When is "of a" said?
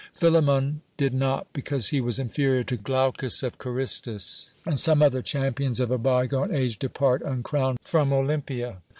5.79-5.99